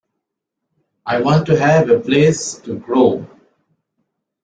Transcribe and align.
I 1.05 1.21
want 1.21 1.45
to 1.45 1.59
have 1.59 1.91
a 1.91 1.99
place 1.99 2.55
to 2.61 2.75
grow. 2.79 3.27